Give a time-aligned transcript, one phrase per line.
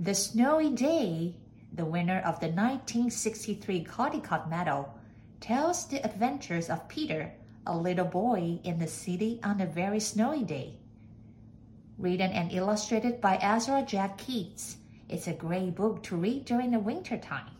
[0.00, 1.36] the snowy day,
[1.72, 4.92] the winner of the 1963 Caldecott Medal,
[5.40, 7.32] tells the adventures of Peter,
[7.66, 10.74] a little boy in the city on a very snowy day.
[11.96, 16.80] Written and illustrated by Ezra Jack Keats, it's a great book to read during the
[16.80, 17.52] winter time.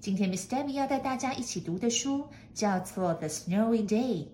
[0.00, 4.24] 今天 Debby 要带大家一起读的书叫做《The Snowy Day》。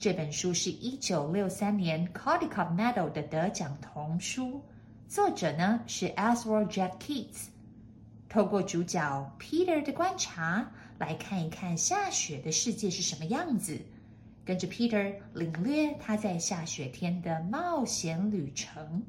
[0.00, 4.60] 这本书是一九六三年 Caldecott Medal 的得奖童书。
[5.08, 7.46] 作者呢是 Ezra Jack Keats。
[8.28, 13.80] 透过主角 Peter 的观察，来看一看下雪的世界是什么样子。
[14.44, 19.02] 跟着 Peter 领略他在下雪天的冒险旅程。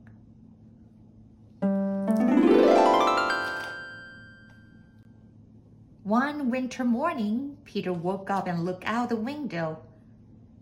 [6.06, 9.80] One winter morning, Peter woke up and looked out the window.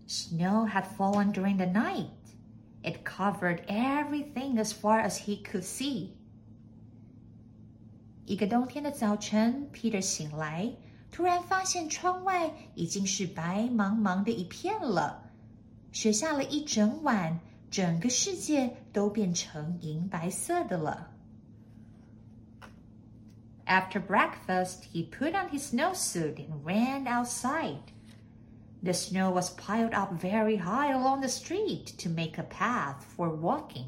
[0.08, 2.10] Snow had fallen during the night.
[2.83, 6.11] It covered everything as far as he could see.
[8.27, 10.73] 一个冬天的早晨，Peter 醒来，
[11.11, 15.31] 突然发现窗外已经是白茫茫的一片了。
[15.93, 17.39] 雪下了一整晚，
[17.71, 21.11] 整个世界都变成银白色的了。
[23.67, 27.79] After breakfast, he put on his snowsuit and ran outside.
[28.83, 33.31] The snow was piled up very high along the street to make a path for
[33.31, 33.87] walking.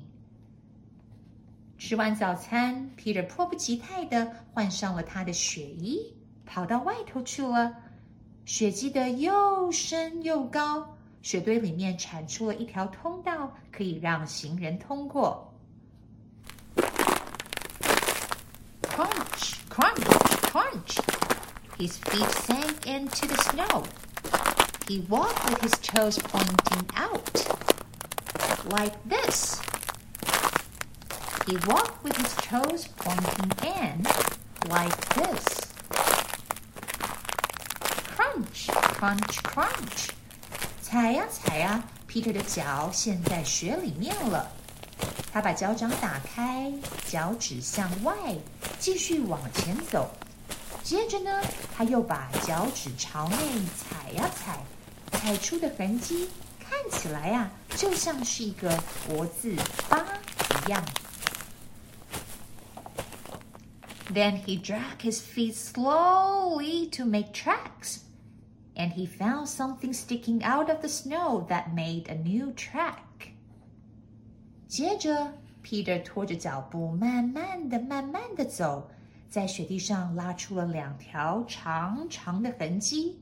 [1.78, 6.14] 吃完早餐，Peter 迫不及待地换上了他的雪衣，
[6.46, 7.74] 跑到外头去了。
[8.46, 15.52] 雪积得又深又高，雪堆里面铲出了一条通道，可以让行人通过。
[18.83, 20.05] Crunch, crunch,
[20.52, 20.98] crunch!
[21.77, 23.85] His feet sank into the snow.
[24.89, 27.46] He walked with his toes pointing out,
[28.70, 29.61] like this.
[31.46, 34.05] He walked with his toes pointing in,
[34.68, 35.73] like this.
[38.14, 40.11] Crunch, crunch, crunch.
[40.83, 44.51] 踩呀踩呀，Peter 的脚陷在雪里面了。
[45.33, 46.73] 他把脚掌打开，
[47.08, 48.14] 脚趾向外，
[48.79, 50.11] 继续往前走。
[50.83, 51.42] 接着呢，
[51.77, 53.36] 他又把脚趾朝内
[53.74, 54.62] 踩呀踩。
[55.18, 58.68] 踩出的痕迹看起来呀，就像是一个
[59.08, 59.55] 国字
[59.89, 60.05] 八
[60.67, 60.85] 一样。
[64.12, 68.02] Then he dragged his feet slowly to make tracks,
[68.77, 73.33] and he found something sticking out of the snow that made a new track.
[74.68, 75.33] 接着，
[75.64, 78.90] Peter 拖着脚步，慢慢的、慢慢的走，
[79.29, 83.18] 在雪地上拉出了两条长长的痕迹。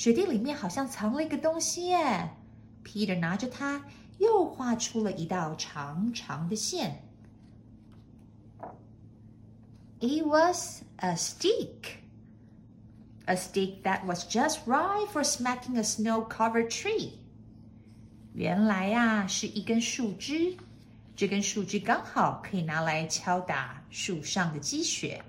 [0.00, 2.30] 雪地里面好像藏了一个东西耶
[2.82, 3.84] ！Peter 拿着它，
[4.16, 7.02] 又画出了一道长长的线。
[10.00, 11.98] It was a stick,
[13.26, 17.10] a stick that was just right for smacking a snow-covered tree.
[18.32, 20.56] 原来呀，是一根树枝，
[21.14, 25.22] 这根树枝刚好可以拿来敲打树上的积雪。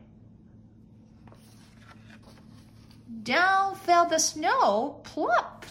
[3.22, 5.64] Down fell the snow, plop,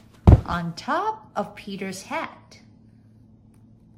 [0.45, 2.29] on top of Peter's head.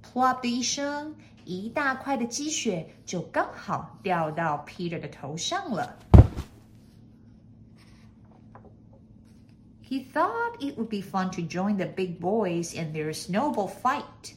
[0.01, 1.15] Plop 的一声，
[1.45, 5.97] 一大块的积雪就刚好掉到 Peter 的头上了。
[9.83, 14.35] He thought it would be fun to join the big boys in their snowball fight,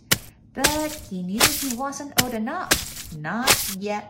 [0.54, 2.70] but he knew he wasn't old enough.
[3.18, 3.48] Not
[3.78, 4.04] yet.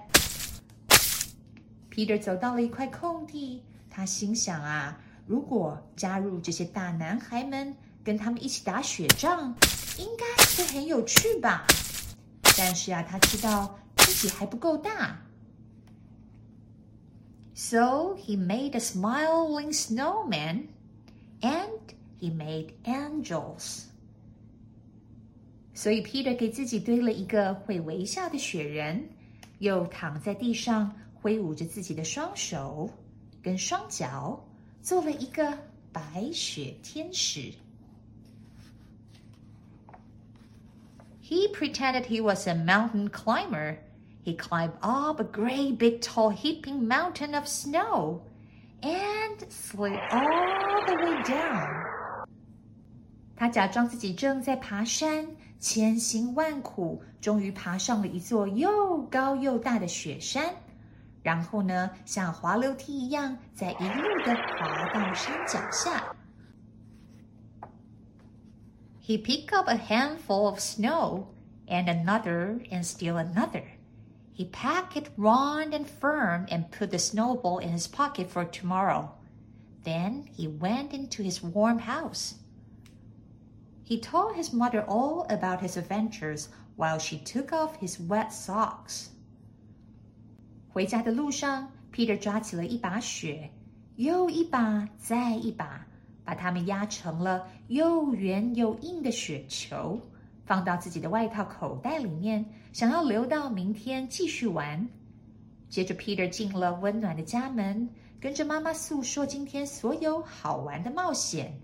[1.90, 3.62] Peter 走到了一块空地。
[3.95, 9.55] 他心想啊，如果加入这些大男孩们，跟他们一起打雪仗，
[9.97, 10.25] 应该
[10.57, 11.65] 会很有趣吧。
[12.57, 15.17] 但是啊，他知道自己还不够大。
[17.53, 20.65] So he made a smiling snowman,
[21.39, 21.79] and
[22.19, 23.83] he made angels.
[25.73, 29.07] 所以彼得给自己堆了一个会微笑的雪人，
[29.59, 32.89] 又躺在地上挥舞着自己的双手。
[33.45, 34.43] 跟双脚
[34.81, 35.55] 做了一个
[35.93, 37.53] 白雪天使。
[41.21, 43.77] He pretended he was a mountain climber.
[44.25, 48.21] he climbed up a great big tall heaping mountain of snow
[48.81, 51.85] and slid all the way down.
[53.35, 55.27] 他假装自己正在爬山，
[55.59, 60.55] 千辛万苦，终于爬上了一座又高又大的雪山。
[61.24, 66.14] 然后呢，像滑楼梯一样，在一路的滑到山脚下。
[69.02, 71.26] He picked up a handful of snow
[71.66, 73.64] and another and still another.
[74.32, 79.10] He packed it round and firm and put the snowball in his pocket for tomorrow.
[79.84, 82.36] Then he went into his warm house.
[83.84, 89.10] He told his mother all about his adventures while she took off his wet socks.
[90.75, 93.49] 回家的路上，Peter 抓起了一把雪，
[93.95, 95.87] 又一把，再一把，
[96.25, 99.97] 把它们压成了又圆又硬的雪球。
[100.45, 104.85] 放到自己的外套口袋里面，想要留到明天继续玩。
[105.69, 107.89] 接着，Peter 进了温暖的家门，
[108.19, 111.57] 跟着妈妈诉说今天所有好玩的冒险。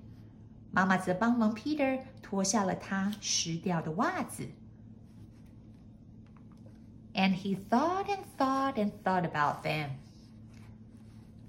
[0.71, 4.47] 妈妈则帮忙 Peter 脱下了他湿掉的袜子。
[7.20, 9.90] And he thought and thought and thought about them。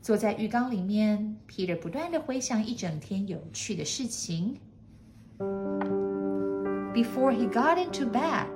[0.01, 4.57] 坐在浴缸里面，Peter 不断的回想一整天有趣的事情。
[6.93, 8.47] Before he got into bed,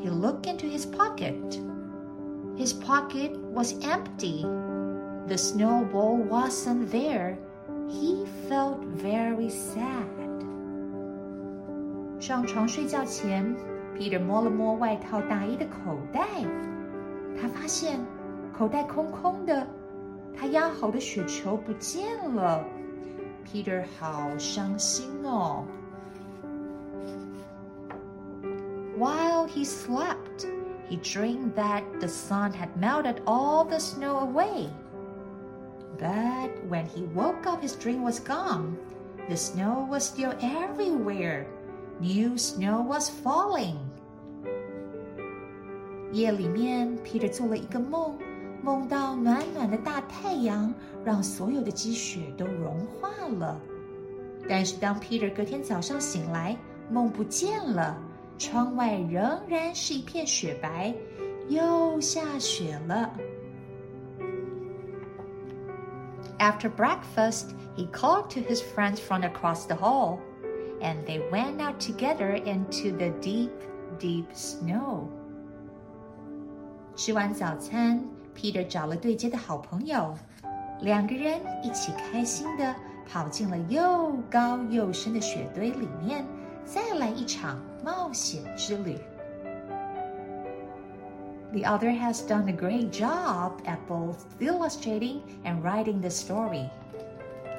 [0.00, 1.60] he looked into his pocket.
[2.56, 4.42] His pocket was empty.
[5.26, 7.36] The snowball wasn't there.
[7.88, 10.06] He felt very sad.
[12.20, 13.56] 上床睡觉前
[13.96, 16.20] ，Peter 摸了摸外套大衣的口袋，
[17.40, 18.00] 他发现
[18.56, 19.66] 口袋空空的，
[20.36, 22.64] 他压好的雪球不见了。
[23.44, 25.64] Peter 好伤心哦。
[28.98, 30.46] While he slept,
[30.88, 34.68] he dreamed that the sun had melted all the snow away.
[35.98, 38.76] But when he woke up, his dream was gone.
[39.28, 41.46] The snow was still everywhere.
[42.00, 43.83] New snow was falling.
[46.12, 48.16] 夜里面，Peter 做了一个梦，
[48.62, 50.72] 梦到暖暖的大太阳
[51.04, 53.60] 让所有的积雪都融化了。
[54.48, 56.56] 但是当 Peter 隔天早上醒来，
[56.90, 57.96] 梦不见了。
[58.38, 60.94] 窗外仍然是一片雪白，
[61.48, 63.12] 又下雪了。
[66.38, 70.20] After breakfast, he called to his friends from across the hall,
[70.80, 73.50] and they went out together into the deep,
[73.98, 75.08] deep snow.
[76.96, 78.02] 吃完早餐，
[78.36, 80.14] Peter 找了对接的好朋友，
[80.80, 82.74] 两个人一起开心的
[83.08, 86.24] 跑进了又高又深的雪堆里面。
[86.64, 88.96] 再来一场冒险之旅。
[91.52, 96.68] The author has done a great job at both illustrating and writing the story.